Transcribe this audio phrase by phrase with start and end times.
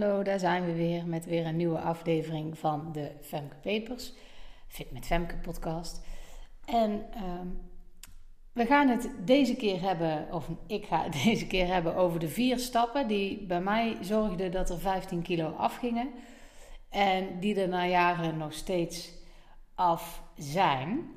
[0.00, 4.12] Hallo, daar zijn we weer met weer een nieuwe aflevering van de Femke Papers,
[4.66, 6.00] Fit met Femke podcast.
[6.64, 7.46] En ehm,
[8.52, 12.28] we gaan het deze keer hebben, of ik ga het deze keer hebben over de
[12.28, 16.08] vier stappen die bij mij zorgden dat er 15 kilo afgingen.
[16.88, 19.12] En die er na jaren nog steeds
[19.74, 21.10] af zijn.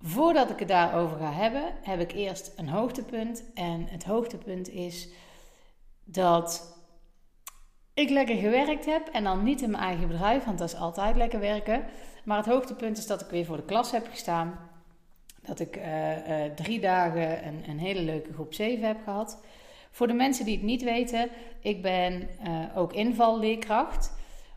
[0.00, 3.44] Voordat ik het daarover ga hebben, heb ik eerst een hoogtepunt.
[3.54, 5.08] En het hoogtepunt is
[6.04, 6.73] dat
[7.94, 9.08] ik lekker gewerkt heb.
[9.08, 11.84] En dan niet in mijn eigen bedrijf, want dat is altijd lekker werken.
[12.24, 14.58] Maar het hoogtepunt is dat ik weer voor de klas heb gestaan.
[15.40, 19.42] Dat ik uh, uh, drie dagen een, een, hele leuke groep 7 heb gehad.
[19.90, 21.28] Voor de mensen die het niet weten,
[21.60, 24.12] ik ben uh, ook invalleerkracht.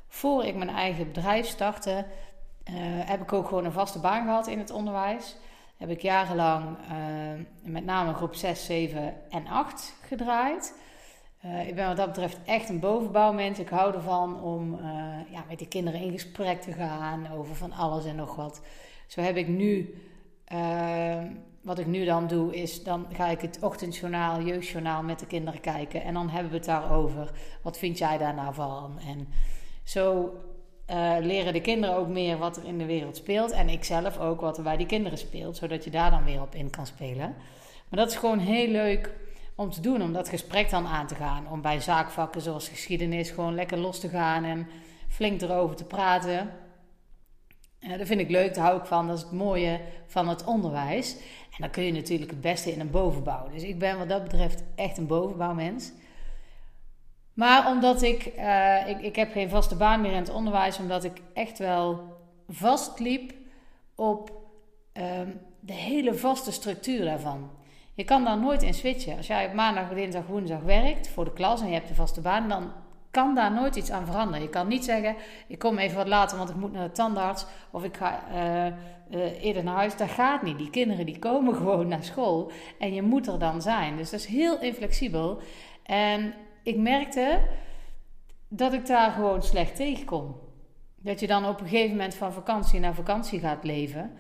[0.08, 2.06] Voor ik mijn eigen bedrijf startte,
[3.06, 5.36] heb ik ook gewoon een vaste baan gehad in het onderwijs.
[5.78, 6.78] Heb ik jarenlang
[7.62, 10.74] met name groep 6, 7 en 8 gedraaid.
[11.46, 13.60] Uh, ik ben wat dat betreft echt een bovenbouwmens.
[13.60, 14.80] Ik hou ervan om uh,
[15.32, 18.62] ja, met die kinderen in gesprek te gaan over van alles en nog wat.
[19.08, 19.96] Zo heb ik nu,
[20.54, 21.24] uh,
[21.62, 25.60] wat ik nu dan doe, is dan ga ik het ochtendjournaal, jeugdjournaal met de kinderen
[25.60, 26.04] kijken.
[26.04, 27.32] En dan hebben we het daarover.
[27.62, 29.00] Wat vind jij daar nou van?
[29.08, 29.28] En
[29.84, 30.34] zo
[31.22, 33.52] leren de kinderen ook meer wat er in de wereld speelt.
[33.52, 36.42] En ik zelf ook wat er bij die kinderen speelt, zodat je daar dan weer
[36.42, 37.36] op in kan spelen.
[37.90, 39.12] Maar dat is gewoon heel leuk
[39.58, 41.52] om te doen, om dat gesprek dan aan te gaan.
[41.52, 44.68] Om bij zaakvakken zoals geschiedenis gewoon lekker los te gaan en
[45.08, 46.50] flink erover te praten.
[47.80, 49.08] En dat vind ik leuk, daar hou ik van.
[49.08, 51.16] Dat is het mooie van het onderwijs.
[51.52, 53.50] En dan kun je natuurlijk het beste in een bovenbouw.
[53.50, 55.92] Dus ik ben wat dat betreft echt een bovenbouwmens.
[57.34, 61.04] Maar omdat ik, uh, ik, ik heb geen vaste baan meer in het onderwijs, omdat
[61.04, 62.16] ik echt wel
[62.48, 63.34] vastliep
[63.96, 64.32] op
[64.94, 65.04] uh,
[65.60, 67.50] de hele vaste structuur daarvan.
[67.98, 69.18] Je kan daar nooit in switchen.
[69.18, 72.22] Als jij op maandag, dinsdag, woensdag werkt voor de klas en je hebt de vaste
[72.22, 72.72] baan, dan
[73.12, 74.42] kan daar nooit iets aan veranderen.
[74.42, 75.16] Je kan niet zeggen,
[75.48, 77.46] ik kom even wat later, want ik moet naar de tandarts.
[77.72, 78.66] Of ik ga uh,
[79.20, 79.98] uh, eerder naar huis.
[79.98, 80.58] Dat gaat niet.
[80.58, 82.52] Die kinderen die komen gewoon naar school.
[82.80, 83.98] En je moet er dan zijn.
[83.98, 85.40] Dus dat is heel inflexibel.
[85.84, 87.40] En ik merkte
[88.48, 90.36] dat ik daar gewoon slecht tegen kon.
[90.96, 94.12] Dat je dan op een gegeven moment van vakantie naar vakantie gaat leven.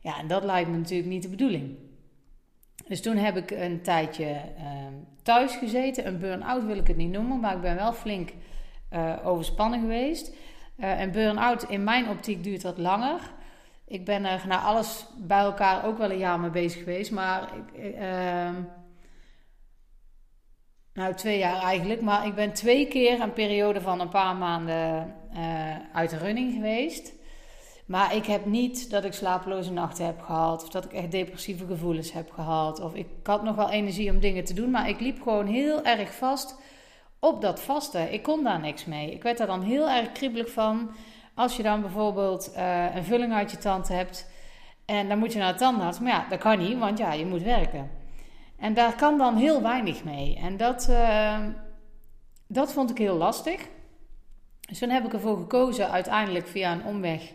[0.00, 1.85] Ja, en dat lijkt me natuurlijk niet de bedoeling.
[2.88, 4.64] Dus toen heb ik een tijdje uh,
[5.22, 6.06] thuis gezeten.
[6.06, 8.32] Een burn-out wil ik het niet noemen, maar ik ben wel flink
[8.92, 10.34] uh, overspannen geweest.
[10.78, 13.20] Uh, en burn-out in mijn optiek duurt wat langer.
[13.88, 17.10] Ik ben er na alles bij elkaar ook wel een jaar mee bezig geweest.
[17.10, 18.54] Maar ik, ehm,
[20.92, 22.00] nou, twee jaar eigenlijk.
[22.00, 26.52] Maar ik ben twee keer een periode van een paar maanden eh, uit de running
[26.52, 27.12] geweest.
[27.86, 30.62] Maar ik heb niet dat ik slapeloze nachten heb gehad.
[30.62, 32.80] Of dat ik echt depressieve gevoelens heb gehad.
[32.80, 34.70] Of ik had nog wel energie om dingen te doen.
[34.70, 36.56] Maar ik liep gewoon heel erg vast
[37.18, 38.12] op dat vaste.
[38.12, 39.12] Ik kon daar niks mee.
[39.12, 40.90] Ik werd daar dan heel erg kriebelig van.
[41.34, 44.30] Als je dan bijvoorbeeld uh, een vulling uit je tand hebt.
[44.84, 46.00] En dan moet je naar de tandarts.
[46.00, 47.90] Maar ja, dat kan niet, want ja, je moet werken.
[48.58, 50.36] En daar kan dan heel weinig mee.
[50.36, 51.38] En dat, uh,
[52.46, 53.68] dat vond ik heel lastig.
[54.60, 57.32] Dus toen heb ik ervoor gekozen, uiteindelijk via een omweg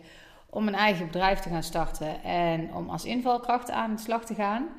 [0.51, 4.33] om een eigen bedrijf te gaan starten en om als invalkracht aan de slag te
[4.33, 4.69] gaan.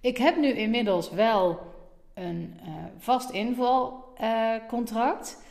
[0.00, 1.74] Ik heb nu inmiddels wel
[2.14, 5.44] een uh, vast invalcontract.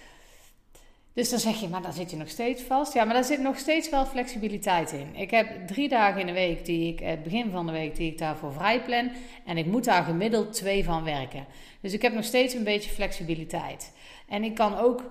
[1.13, 2.93] Dus dan zeg je, maar dan zit je nog steeds vast.
[2.93, 5.15] Ja, maar daar zit nog steeds wel flexibiliteit in.
[5.15, 8.11] Ik heb drie dagen in de week die ik, het begin van de week, die
[8.11, 9.11] ik daarvoor vrij plan.
[9.45, 11.45] En ik moet daar gemiddeld twee van werken.
[11.81, 13.93] Dus ik heb nog steeds een beetje flexibiliteit.
[14.27, 15.03] En ik kan ook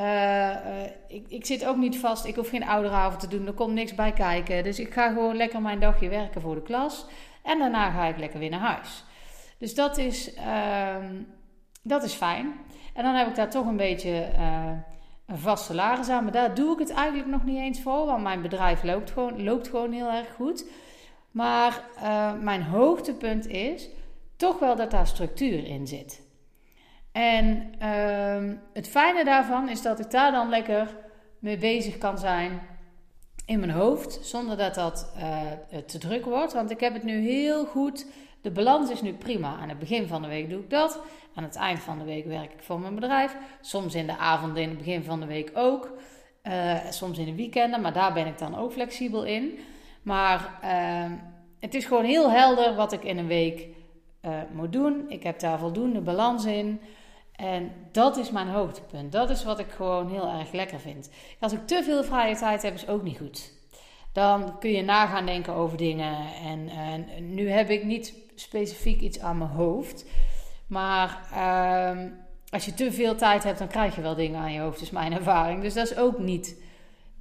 [0.00, 2.24] uh, uh, ik, ik, zit ook niet vast.
[2.24, 3.46] Ik hoef geen ouderavond te doen.
[3.46, 4.64] Er komt niks bij kijken.
[4.64, 7.06] Dus ik ga gewoon lekker mijn dagje werken voor de klas.
[7.42, 9.04] En daarna ga ik lekker weer naar huis.
[9.58, 10.96] Dus dat is, uh,
[11.82, 12.52] dat is fijn.
[12.94, 14.70] En dan heb ik daar toch een beetje eh,
[15.26, 16.22] een vast salaris aan.
[16.22, 18.06] Maar daar doe ik het eigenlijk nog niet eens voor.
[18.06, 20.64] Want mijn bedrijf loopt gewoon, loopt gewoon heel erg goed.
[21.30, 21.82] Maar
[22.40, 23.88] mijn hoogtepunt is
[24.36, 26.27] toch wel dat daar structuur in zit.
[27.18, 30.96] En uh, het fijne daarvan is dat ik daar dan lekker
[31.38, 32.60] mee bezig kan zijn
[33.46, 35.40] in mijn hoofd, zonder dat dat uh,
[35.86, 36.52] te druk wordt.
[36.52, 38.06] Want ik heb het nu heel goed.
[38.42, 39.56] De balans is nu prima.
[39.56, 41.00] Aan het begin van de week doe ik dat.
[41.34, 43.36] Aan het eind van de week werk ik voor mijn bedrijf.
[43.60, 45.92] Soms in de avonden, in het begin van de week ook.
[46.42, 49.58] Uh, soms in de weekenden, maar daar ben ik dan ook flexibel in.
[50.02, 51.12] Maar uh,
[51.60, 53.66] het is gewoon heel helder wat ik in een week
[54.24, 55.04] uh, moet doen.
[55.08, 56.80] Ik heb daar voldoende balans in.
[57.38, 59.12] En dat is mijn hoogtepunt.
[59.12, 61.10] Dat is wat ik gewoon heel erg lekker vind.
[61.40, 63.52] Als ik te veel vrije tijd heb, is ook niet goed.
[64.12, 66.16] Dan kun je nagaan denken over dingen.
[66.44, 66.70] En,
[67.34, 70.04] nu heb ik niet specifiek iets aan mijn hoofd.
[70.66, 72.10] Maar uh,
[72.50, 74.90] als je te veel tijd hebt, dan krijg je wel dingen aan je hoofd, is
[74.90, 75.62] mijn ervaring.
[75.62, 76.62] Dus dat is ook niet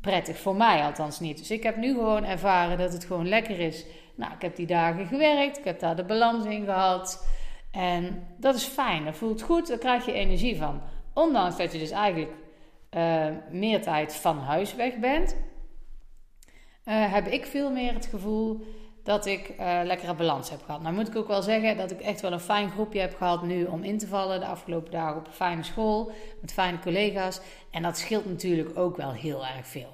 [0.01, 1.37] prettig, voor mij althans niet.
[1.37, 3.85] Dus ik heb nu gewoon ervaren dat het gewoon lekker is.
[4.15, 7.27] Nou, ik heb die dagen gewerkt, ik heb daar de balans in gehad.
[7.77, 10.81] En dat is fijn, dat voelt goed, daar krijg je energie van.
[11.13, 12.31] Ondanks dat je dus eigenlijk
[12.91, 15.35] uh, meer tijd van huis weg bent,
[16.85, 18.65] uh, heb ik veel meer het gevoel
[19.03, 20.81] dat ik uh, lekkere balans heb gehad.
[20.81, 23.43] Nou moet ik ook wel zeggen dat ik echt wel een fijn groepje heb gehad
[23.43, 24.39] nu om in te vallen.
[24.39, 27.41] De afgelopen dagen op een fijne school, met fijne collega's.
[27.71, 29.93] En dat scheelt natuurlijk ook wel heel erg veel.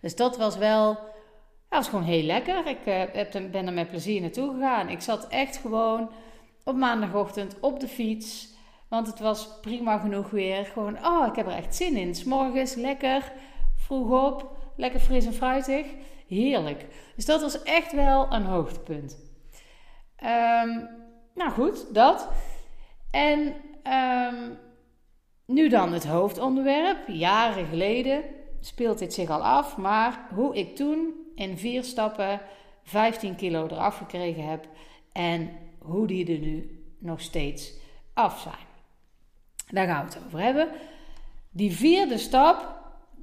[0.00, 0.94] Dus dat was wel,
[1.68, 2.66] dat was gewoon heel lekker.
[2.66, 2.84] Ik
[3.50, 4.88] ben er met plezier naartoe gegaan.
[4.88, 6.10] Ik zat echt gewoon
[6.66, 8.48] op maandagochtend op de fiets.
[8.88, 10.64] Want het was prima genoeg weer.
[10.64, 12.14] Gewoon, oh, ik heb er echt zin in.
[12.14, 13.32] S'morgens lekker,
[13.76, 15.86] vroeg op, lekker fris en fruitig.
[16.28, 16.86] Heerlijk.
[17.16, 19.18] Dus dat was echt wel een hoogtepunt.
[20.24, 20.88] Um,
[21.34, 22.28] nou goed, dat.
[23.10, 23.54] En
[23.92, 24.58] um,
[25.46, 27.08] nu dan het hoofdonderwerp.
[27.08, 28.22] Jaren geleden
[28.60, 29.76] speelt dit zich al af.
[29.76, 32.40] Maar hoe ik toen in vier stappen
[32.82, 34.68] 15 kilo eraf gekregen heb.
[35.12, 35.50] En
[35.86, 37.72] hoe die er nu nog steeds
[38.14, 38.66] af zijn.
[39.70, 40.68] Daar gaan we het over hebben.
[41.50, 42.74] Die vierde stap,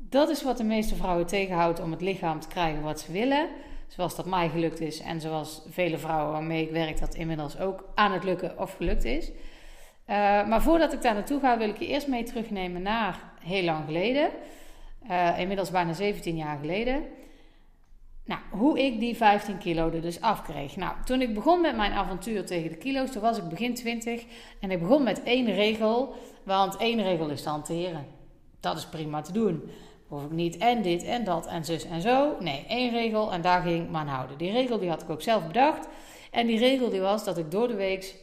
[0.10, 3.50] dat is wat de meeste vrouwen tegenhoudt om het lichaam te krijgen wat ze willen.
[3.88, 7.86] Zoals dat mij gelukt is en zoals vele vrouwen waarmee ik werk dat inmiddels ook
[7.96, 9.30] aan het lukken of gelukt is.
[9.30, 10.16] Uh,
[10.48, 13.86] maar voordat ik daar naartoe ga, wil ik je eerst mee terugnemen naar heel lang
[13.86, 14.30] geleden.
[15.10, 17.04] Uh, inmiddels bijna 17 jaar geleden.
[18.26, 20.76] Nou, hoe ik die 15 kilo er dus afkreeg.
[20.76, 24.24] Nou, toen ik begon met mijn avontuur tegen de kilo's, toen was ik begin 20.
[24.60, 28.06] En ik begon met één regel, want één regel is te hanteren.
[28.60, 29.70] Dat is prima te doen.
[30.08, 32.36] Hoef ik niet en dit en dat en zus en zo.
[32.40, 34.38] Nee, één regel en daar ging ik me aan houden.
[34.38, 35.88] Die regel die had ik ook zelf bedacht.
[36.32, 38.16] En die regel die was dat ik door de week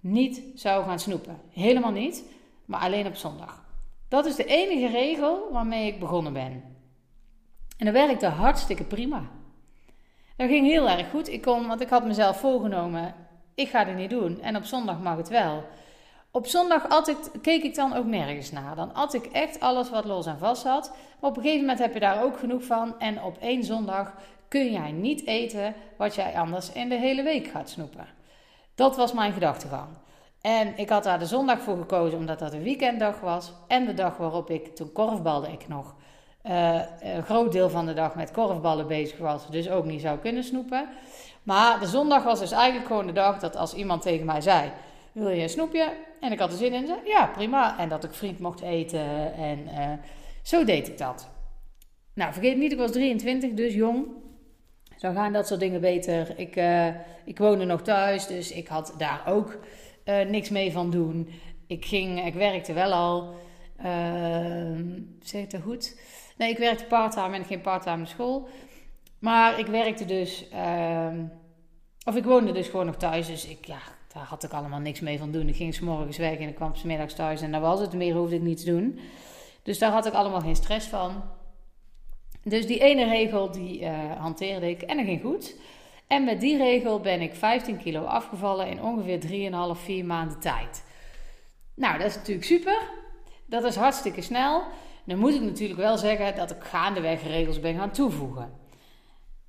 [0.00, 1.40] niet zou gaan snoepen.
[1.50, 2.24] Helemaal niet,
[2.64, 3.64] maar alleen op zondag.
[4.08, 6.76] Dat is de enige regel waarmee ik begonnen ben.
[7.76, 9.30] En dat werkte hartstikke prima.
[10.38, 11.28] Dat ging heel erg goed.
[11.28, 13.14] Ik kon, want ik had mezelf voorgenomen,
[13.54, 14.40] ik ga het niet doen.
[14.40, 15.64] En op zondag mag het wel.
[16.30, 18.76] Op zondag at keek ik dan ook nergens naar.
[18.76, 20.92] Dan at ik echt alles wat los en vast zat.
[21.20, 22.98] Maar op een gegeven moment heb je daar ook genoeg van.
[22.98, 24.14] En op één zondag
[24.48, 28.06] kun jij niet eten wat jij anders in de hele week gaat snoepen.
[28.74, 29.88] Dat was mijn gedachtegang.
[30.40, 33.52] En ik had daar de zondag voor gekozen omdat dat een weekenddag was.
[33.68, 35.94] En de dag waarop ik, toen korfbalde ik nog,
[36.46, 39.50] uh, een groot deel van de dag met korfballen bezig was.
[39.50, 40.88] Dus ook niet zou kunnen snoepen.
[41.42, 44.70] Maar de zondag was dus eigenlijk gewoon de dag dat als iemand tegen mij zei...
[45.12, 45.92] Wil je een snoepje?
[46.20, 46.86] En ik had er zin in.
[46.86, 47.78] Zei, ja, prima.
[47.78, 49.34] En dat ik vriend mocht eten.
[49.34, 49.92] En uh,
[50.42, 51.28] zo deed ik dat.
[52.14, 54.06] Nou, vergeet niet, ik was 23, dus jong.
[54.96, 56.38] Zo gaan dat soort dingen beter.
[56.38, 56.86] Ik, uh,
[57.24, 59.58] ik woonde nog thuis, dus ik had daar ook
[60.28, 61.28] niks mee van doen.
[61.66, 63.34] Ik, ging, ik werkte wel al.
[63.84, 64.80] Uh,
[65.22, 66.00] zeg dat goed?
[66.38, 68.48] Nee, ik werkte parttime en geen parttime school.
[69.18, 70.44] Maar ik werkte dus.
[70.52, 71.08] Uh,
[72.04, 73.26] of ik woonde dus gewoon nog thuis.
[73.26, 73.80] Dus ik, ja,
[74.12, 75.48] daar had ik allemaal niks mee van doen.
[75.48, 77.92] Ik ging s morgens weg en ik kwam s middags thuis en daar was het.
[77.92, 78.98] Meer hoefde ik niet te doen.
[79.62, 81.22] Dus daar had ik allemaal geen stress van.
[82.42, 85.56] Dus die ene regel die uh, hanteerde ik en dat ging goed.
[86.06, 89.20] En met die regel ben ik 15 kilo afgevallen in ongeveer
[89.76, 90.84] 3,5, 4 maanden tijd.
[91.74, 92.78] Nou, dat is natuurlijk super.
[93.46, 94.62] Dat is hartstikke snel.
[95.08, 98.52] Dan moet ik natuurlijk wel zeggen dat ik gaandeweg regels ben gaan toevoegen.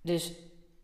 [0.01, 0.33] Dus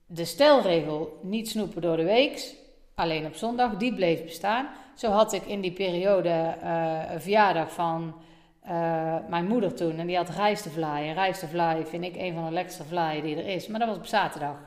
[0.05, 2.55] de stelregel niet snoepen door de week,
[2.95, 4.67] alleen op zondag, die bleef bestaan.
[4.95, 8.15] Zo had ik in die periode uh, een verjaardag van
[8.63, 9.97] uh, mijn moeder toen.
[9.97, 11.07] En die had rijstevlaai.
[11.07, 13.67] En rijstevlaai vind ik een van de lekkerste vlaaien die er is.
[13.67, 14.57] Maar dat was op zaterdag.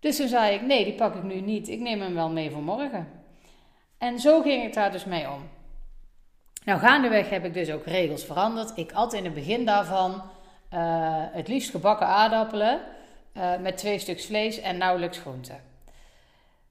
[0.00, 1.68] Dus toen zei ik, nee, die pak ik nu niet.
[1.68, 3.08] Ik neem hem wel mee voor morgen.
[3.98, 5.55] En zo ging ik daar dus mee om.
[6.66, 8.72] Nou, gaandeweg heb ik dus ook regels veranderd.
[8.76, 10.20] Ik at in het begin daarvan uh,
[11.32, 12.80] het liefst gebakken aardappelen
[13.36, 15.52] uh, met twee stuks vlees en nauwelijks groente.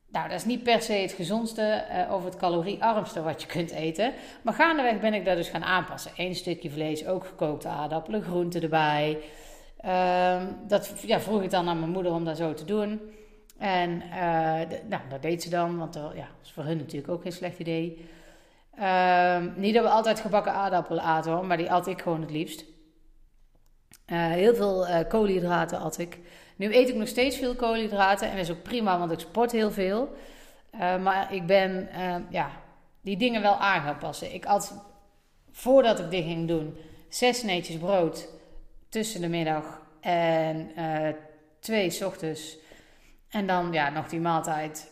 [0.07, 3.71] Nou, dat is niet per se het gezondste uh, of het caloriearmste wat je kunt
[3.71, 4.13] eten.
[4.41, 6.11] Maar gaandeweg ben ik dat dus gaan aanpassen.
[6.17, 9.17] Eén stukje vlees, ook gekookte aardappelen, groenten erbij.
[9.77, 13.01] Ehm, dat ja, vroeg ik dan aan mijn moeder om dat zo te doen.
[13.57, 14.03] En
[14.87, 17.59] nou, dat deed ze dan, want ja, dat is voor hun natuurlijk ook geen slecht
[17.59, 18.05] idee.
[18.79, 22.31] Uh, niet dat we altijd gebakken aardappelen aten hoor, maar die at ik gewoon het
[22.31, 22.65] liefst.
[24.07, 26.19] Uh, heel veel uh, koolhydraten at ik.
[26.55, 29.51] Nu eet ik nog steeds veel koolhydraten en dat is ook prima, want ik sport
[29.51, 30.15] heel veel.
[30.73, 31.89] Uh, maar ik ben
[32.29, 32.49] ja,
[33.01, 34.33] die dingen wel aan gaan passen.
[34.33, 34.73] Ik at,
[35.51, 36.77] voordat ik dit ging doen,
[37.09, 38.27] zes sneetjes brood
[38.89, 40.71] tussen de middag en
[41.59, 42.57] twee ochtends.
[43.29, 44.91] En dan ja, nog die maaltijd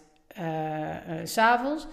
[1.24, 1.88] s s'avonds.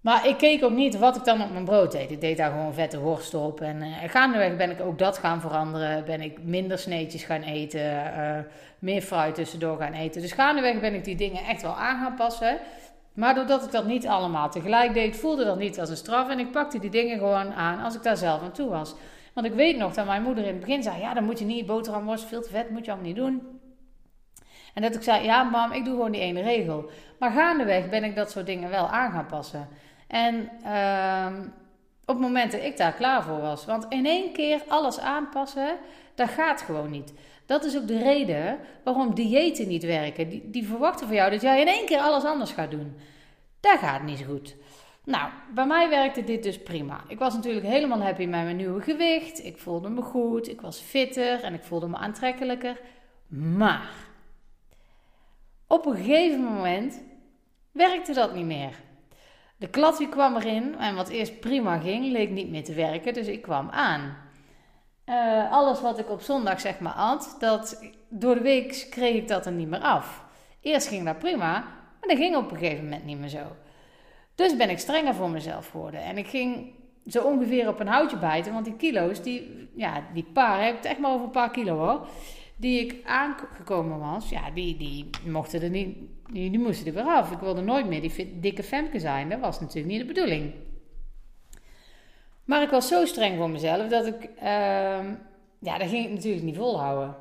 [0.00, 2.10] Maar ik keek ook niet wat ik dan op mijn brood deed.
[2.10, 3.60] Ik deed daar gewoon vette worst op.
[3.60, 6.04] En uh, gaandeweg ben ik ook dat gaan veranderen.
[6.04, 7.80] Ben ik minder sneetjes gaan eten.
[7.80, 8.38] Uh,
[8.78, 10.20] meer fruit tussendoor gaan eten.
[10.20, 12.58] Dus gaandeweg ben ik die dingen echt wel aan gaan passen.
[13.12, 16.28] Maar doordat ik dat niet allemaal tegelijk deed, voelde dat niet als een straf.
[16.28, 18.94] En ik pakte die dingen gewoon aan als ik daar zelf aan toe was.
[19.34, 21.44] Want ik weet nog dat mijn moeder in het begin zei: Ja, dan moet je
[21.44, 23.60] niet boterham worst, veel te vet, moet je allemaal niet doen.
[24.74, 26.90] En dat ik zei: Ja, mam, ik doe gewoon die ene regel.
[27.18, 29.68] Maar gaandeweg ben ik dat soort dingen wel aan gaan passen.
[30.10, 31.26] En uh,
[32.04, 33.64] op het moment dat ik daar klaar voor was.
[33.64, 35.76] Want in één keer alles aanpassen,
[36.14, 37.12] dat gaat gewoon niet.
[37.46, 40.28] Dat is ook de reden waarom diëten niet werken.
[40.28, 42.96] Die, die verwachten van jou dat jij in één keer alles anders gaat doen.
[43.60, 44.56] Dat gaat niet zo goed.
[45.04, 47.04] Nou, bij mij werkte dit dus prima.
[47.08, 49.44] Ik was natuurlijk helemaal happy met mijn nieuwe gewicht.
[49.44, 52.80] Ik voelde me goed, ik was fitter en ik voelde me aantrekkelijker.
[53.28, 53.90] Maar
[55.66, 57.02] op een gegeven moment
[57.72, 58.74] werkte dat niet meer.
[59.60, 63.26] De klat kwam erin en wat eerst prima ging, leek niet meer te werken, dus
[63.26, 64.16] ik kwam aan.
[65.06, 69.28] Uh, alles wat ik op zondag zeg maar at, dat, door de week kreeg ik
[69.28, 70.24] dat er niet meer af.
[70.60, 71.52] Eerst ging dat prima,
[72.00, 73.56] maar dat ging op een gegeven moment niet meer zo.
[74.34, 76.02] Dus ben ik strenger voor mezelf geworden.
[76.02, 76.72] En ik ging
[77.06, 80.84] zo ongeveer op een houtje bijten, want die kilo's, die, ja, die paar, heb het
[80.84, 82.06] echt maar over een paar kilo hoor,
[82.60, 85.96] die ik aangekomen was, ja, die, die mochten er niet,
[86.32, 87.30] die, moesten er weer af.
[87.30, 90.52] Ik wilde nooit meer die dikke femke zijn, dat was natuurlijk niet de bedoeling.
[92.44, 94.42] Maar ik was zo streng voor mezelf dat ik, uh,
[95.58, 97.16] ja, dat ging ik natuurlijk niet volhouden.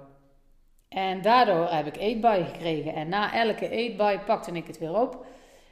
[0.89, 2.93] En daardoor heb ik eetbui gekregen.
[2.93, 5.25] En na elke eetbui pakte ik het weer op.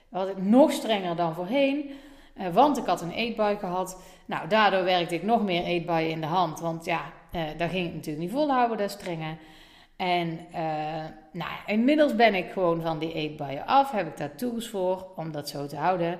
[0.09, 1.89] Was ik nog strenger dan voorheen.
[2.35, 4.01] Uh, want ik had een eetbui gehad.
[4.25, 6.59] Nou, daardoor werkte ik nog meer eetbuien in de hand.
[6.59, 9.35] Want ja, uh, daar ging ik natuurlijk niet volhouden, dat strenge.
[9.95, 13.91] En uh, nou, inmiddels ben ik gewoon van die eetbuien af.
[13.91, 16.11] Heb ik daar tools voor om dat zo te houden.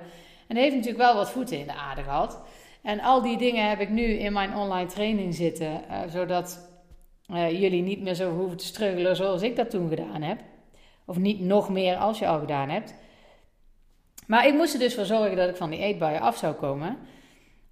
[0.46, 2.40] En dat heeft natuurlijk wel wat voeten in de aarde gehad.
[2.82, 6.66] En al die dingen heb ik nu in mijn online training zitten, uh, zodat
[7.32, 10.40] jullie niet meer zo hoeven te struggelen zoals ik dat toen gedaan heb.
[11.04, 12.94] Of niet nog meer als je al gedaan hebt.
[14.26, 16.96] Maar ik moest er dus voor zorgen dat ik van die eetbuien af zou komen.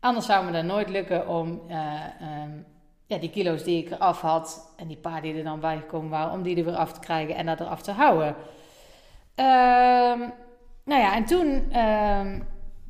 [0.00, 2.66] Anders zou me dat nooit lukken om um,
[3.06, 6.32] ja, die kilo's die ik eraf had en die paar die er dan bijgekomen waren,
[6.32, 8.28] om die er weer af te krijgen en dat eraf te houden.
[9.38, 10.32] Um,
[10.84, 12.46] nou ja, en toen um,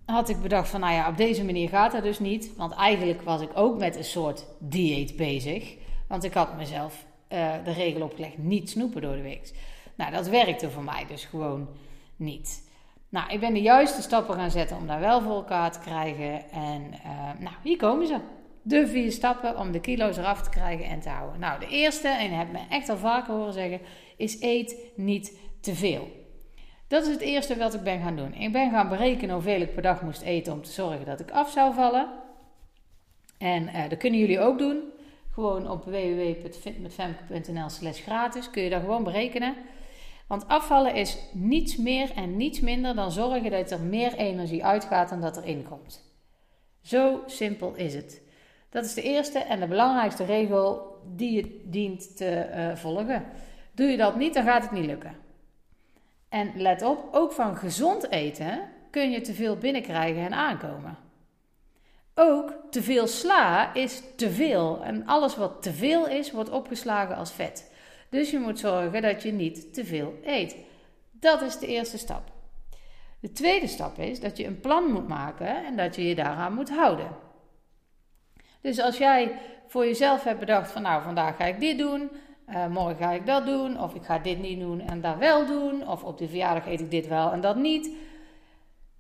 [0.07, 2.57] had ik bedacht van, nou ja, op deze manier gaat dat dus niet.
[2.57, 5.75] Want eigenlijk was ik ook met een soort dieet bezig.
[6.09, 9.53] Want ik had mezelf uh, de regel opgelegd, niet snoepen door de week.
[9.95, 11.69] Nou, dat werkte voor mij dus gewoon
[12.17, 12.71] niet.
[13.09, 16.51] Nou, ik ben de juiste stappen gaan zetten om daar wel voor elkaar te krijgen.
[16.51, 18.19] En uh, nou, hier komen ze.
[18.69, 21.41] De vier stappen om de kilo's eraf te krijgen en te houden.
[21.41, 23.81] Nou, de eerste, en je hebt me echt al vaker horen zeggen,
[24.17, 26.09] is eet niet te veel.
[26.89, 28.35] Dat is het eerste wat ik ben gaan doen.
[28.35, 31.31] Ik ben gaan berekenen hoeveel ik per dag moest eten om te zorgen dat ik
[31.31, 32.09] af zou vallen.
[33.39, 34.83] En uh, dat kunnen jullie ook doen.
[35.33, 39.55] Gewoon op www.fitmetfemke.nl slash gratis kun je dat gewoon berekenen.
[40.29, 45.09] Want afvallen is niets meer en niets minder dan zorgen dat er meer energie uitgaat
[45.09, 46.15] dan dat er inkomt.
[46.83, 48.25] Zo simpel is het.
[48.77, 53.25] Dat is de eerste en de belangrijkste regel die je dient te uh, volgen.
[53.73, 55.17] Doe je dat niet, dan gaat het niet lukken.
[56.29, 60.99] En let op, ook van gezond eten kun je te veel binnenkrijgen en aankomen.
[62.15, 64.83] Ook te veel sla is te veel.
[64.83, 67.73] En alles wat te veel is, wordt opgeslagen als vet.
[68.11, 70.57] Dus je moet zorgen dat je niet te veel eet.
[71.11, 72.33] Dat is de eerste stap.
[73.21, 76.55] De tweede stap is dat je een plan moet maken en dat je je daaraan
[76.55, 77.25] moet houden.
[78.67, 79.33] Dus als jij
[79.67, 82.11] voor jezelf hebt bedacht van nou vandaag ga ik dit doen,
[82.49, 85.47] uh, morgen ga ik dat doen, of ik ga dit niet doen en dat wel
[85.47, 87.91] doen, of op de verjaardag eet ik dit wel en dat niet.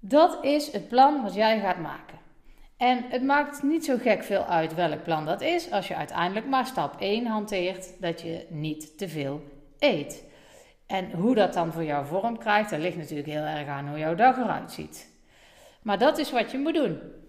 [0.00, 2.18] Dat is het plan wat jij gaat maken.
[2.76, 6.46] En het maakt niet zo gek veel uit welk plan dat is, als je uiteindelijk
[6.46, 9.42] maar stap 1 hanteert dat je niet te veel
[9.78, 10.24] eet.
[10.86, 13.98] En hoe dat dan voor jou vorm krijgt, dat ligt natuurlijk heel erg aan hoe
[13.98, 15.10] jouw dag eruit ziet.
[15.82, 17.24] Maar dat is wat je moet doen.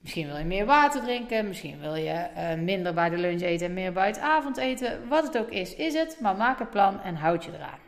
[0.00, 3.66] Misschien wil je meer water drinken, misschien wil je uh, minder bij de lunch eten
[3.66, 5.08] en meer bij het avondeten.
[5.08, 7.78] Wat het ook is, is het, maar maak een plan en houd je eraan.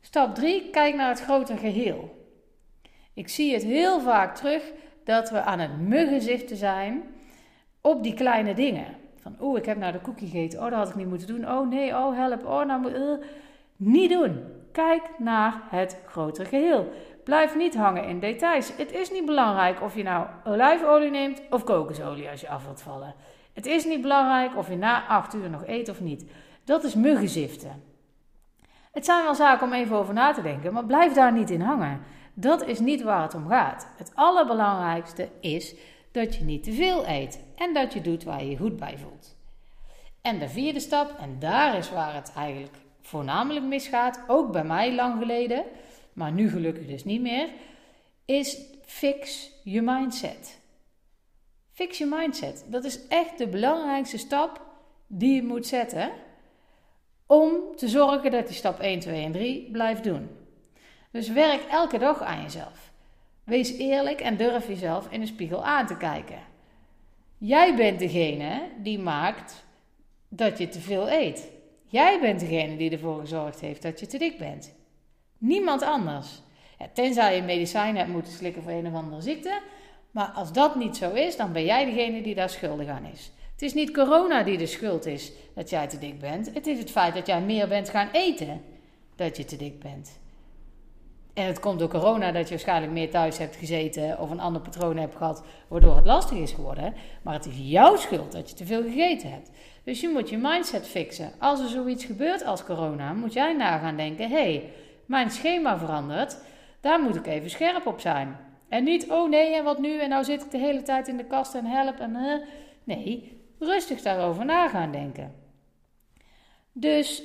[0.00, 2.28] Stap 3, kijk naar het grote geheel.
[3.14, 4.62] Ik zie het heel vaak terug
[5.04, 7.02] dat we aan het muggenziften zijn
[7.80, 8.86] op die kleine dingen.
[9.20, 10.58] Van, oeh, ik heb nou de cookie gegeten.
[10.58, 11.48] Oh, dat had ik niet moeten doen.
[11.48, 12.46] Oh nee, oh help.
[12.46, 12.94] Oh, nou moet...
[12.94, 13.12] Uh.
[13.76, 14.44] Niet doen.
[14.72, 16.92] Kijk naar het grotere geheel.
[17.26, 18.72] Blijf niet hangen in details.
[18.76, 22.82] Het is niet belangrijk of je nou olijfolie neemt of kokosolie als je af wilt
[22.82, 23.14] vallen.
[23.52, 26.24] Het is niet belangrijk of je na acht uur nog eet of niet.
[26.64, 27.82] Dat is muggenziften.
[28.92, 31.60] Het zijn wel zaken om even over na te denken, maar blijf daar niet in
[31.60, 32.00] hangen.
[32.34, 33.88] Dat is niet waar het om gaat.
[33.96, 35.74] Het allerbelangrijkste is
[36.12, 38.98] dat je niet te veel eet en dat je doet waar je je goed bij
[38.98, 39.36] voelt.
[40.22, 44.94] En de vierde stap, en daar is waar het eigenlijk voornamelijk misgaat, ook bij mij
[44.94, 45.64] lang geleden,
[46.16, 47.48] maar nu gelukkig dus niet meer,
[48.24, 50.60] is fix je mindset.
[51.72, 52.64] Fix je mindset.
[52.68, 54.60] Dat is echt de belangrijkste stap
[55.06, 56.10] die je moet zetten
[57.26, 60.28] om te zorgen dat je stap 1, 2 en 3 blijft doen.
[61.10, 62.92] Dus werk elke dag aan jezelf.
[63.44, 66.38] Wees eerlijk en durf jezelf in de spiegel aan te kijken.
[67.38, 69.64] Jij bent degene die maakt
[70.28, 71.50] dat je te veel eet.
[71.86, 74.74] Jij bent degene die ervoor gezorgd heeft dat je te dik bent.
[75.38, 76.42] Niemand anders.
[76.92, 79.60] Tenzij je medicijnen hebt moeten slikken voor een of andere ziekte.
[80.10, 83.30] Maar als dat niet zo is, dan ben jij degene die daar schuldig aan is.
[83.52, 86.54] Het is niet corona die de schuld is dat jij te dik bent.
[86.54, 88.62] Het is het feit dat jij meer bent gaan eten
[89.14, 90.18] dat je te dik bent.
[91.34, 94.62] En het komt door corona dat je waarschijnlijk meer thuis hebt gezeten of een ander
[94.62, 96.94] patroon hebt gehad, waardoor het lastig is geworden.
[97.22, 99.50] Maar het is jouw schuld dat je te veel gegeten hebt.
[99.84, 101.32] Dus je moet je mindset fixen.
[101.38, 104.70] Als er zoiets gebeurt als corona, moet jij na gaan denken: hé, hey,
[105.06, 106.38] mijn schema verandert,
[106.80, 108.36] daar moet ik even scherp op zijn.
[108.68, 109.98] En niet, oh nee, en wat nu?
[109.98, 112.10] En nou zit ik de hele tijd in de kast en help en.
[112.10, 112.34] Uh.
[112.84, 115.34] Nee, rustig daarover na gaan denken.
[116.72, 117.22] Dus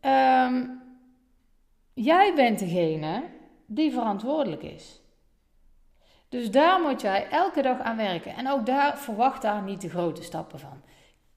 [0.00, 0.82] um,
[1.94, 3.22] jij bent degene
[3.66, 5.00] die verantwoordelijk is.
[6.28, 8.36] Dus daar moet jij elke dag aan werken.
[8.36, 10.82] En ook daar verwacht daar niet de grote stappen van.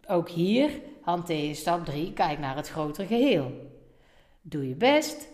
[0.08, 3.52] Ook hier hanteer je stap 3, kijk naar het grotere geheel.
[4.42, 5.28] Doe je best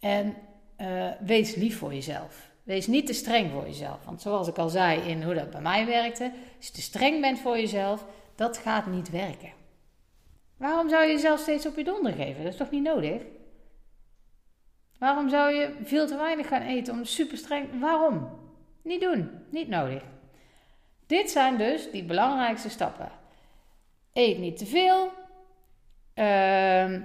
[0.00, 0.36] en
[0.80, 2.50] uh, wees lief voor jezelf.
[2.62, 4.04] Wees niet te streng voor jezelf.
[4.04, 7.20] Want zoals ik al zei in hoe dat bij mij werkte, als je te streng
[7.20, 8.04] bent voor jezelf,
[8.34, 9.52] dat gaat niet werken.
[10.56, 12.42] Waarom zou je jezelf steeds op je donder geven?
[12.42, 13.22] Dat is toch niet nodig?
[14.98, 17.80] Waarom zou je veel te weinig gaan eten om super streng?
[17.80, 18.28] Waarom?
[18.82, 20.02] Niet doen, niet nodig.
[21.06, 23.10] Dit zijn dus die belangrijkste stappen.
[24.12, 25.12] Eet niet te veel.
[26.14, 27.00] Uh,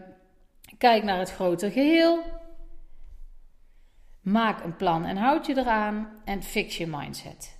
[0.77, 2.19] kijk naar het grote geheel.
[4.25, 6.07] Maak een plan en houd je eraan.
[6.23, 7.59] En fix je mindset.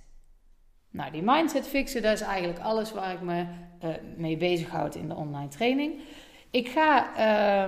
[0.90, 3.44] Nou, die mindset fixen, dat is eigenlijk alles waar ik me
[3.84, 6.00] uh, mee bezighoud in de online training.
[6.50, 7.06] Ik ga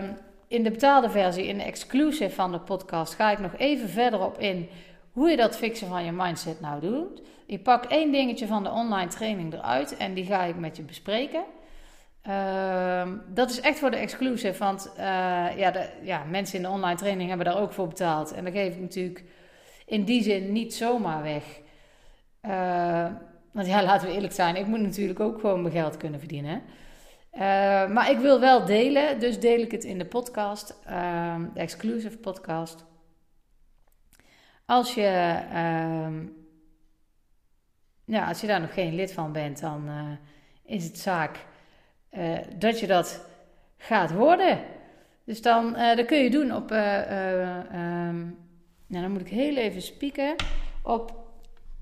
[0.00, 0.08] uh,
[0.48, 4.24] in de betaalde versie, in de exclusive van de podcast, ga ik nog even verder
[4.24, 4.68] op in
[5.12, 7.22] hoe je dat fixen van je mindset nou doet.
[7.46, 10.82] Ik pak één dingetje van de online training eruit en die ga ik met je
[10.82, 11.42] bespreken.
[12.26, 15.04] Uh, dat is echt voor de exclusive, want uh,
[15.56, 18.32] ja, de, ja, mensen in de online training hebben daar ook voor betaald.
[18.32, 19.24] En dat geef ik natuurlijk
[19.86, 21.44] in die zin niet zomaar weg.
[22.42, 23.06] Uh,
[23.52, 26.62] want ja, laten we eerlijk zijn, ik moet natuurlijk ook gewoon mijn geld kunnen verdienen.
[27.32, 27.40] Uh,
[27.88, 30.74] maar ik wil wel delen, dus deel ik het in de podcast,
[31.54, 32.84] de exclusive podcast.
[34.64, 35.38] Als je,
[38.04, 40.10] ja, als je daar nog geen lid van bent, dan uh,
[40.64, 41.46] is het zaak
[42.56, 43.24] dat je dat
[43.76, 44.58] gaat worden.
[45.24, 48.36] Dus dan, dat kun je doen op, um,
[48.86, 50.34] nou dan moet ik heel even spieken,
[50.82, 51.12] op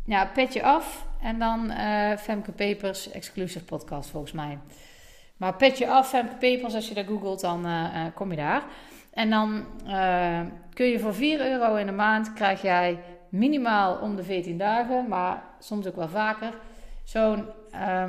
[0.05, 1.73] ja, petje af en dan
[2.19, 4.59] Femke Papers exclusive podcast volgens mij.
[5.37, 8.63] Maar petje af, Femke Papers, als je daar googelt, dan uh, uh, kom je daar.
[9.13, 10.41] En dan uh,
[10.73, 15.09] kun je voor 4 euro in de maand, krijg jij minimaal om de 14 dagen,
[15.09, 16.53] maar soms ook wel vaker,
[17.07, 17.47] zo'n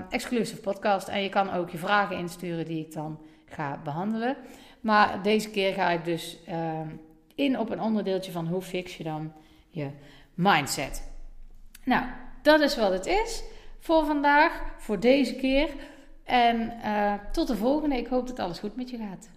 [0.09, 1.07] exclusive podcast.
[1.07, 4.37] En je kan ook je vragen insturen die ik dan ga behandelen.
[4.81, 6.39] Maar deze keer ga ik dus
[7.35, 9.33] in op een onderdeeltje van hoe fix je dan
[9.69, 9.89] je
[10.33, 11.11] mindset.
[11.83, 12.05] Nou,
[12.41, 13.43] dat is wat het is
[13.79, 15.69] voor vandaag, voor deze keer.
[16.23, 17.97] En uh, tot de volgende.
[17.97, 19.29] Ik hoop dat alles goed met je gaat.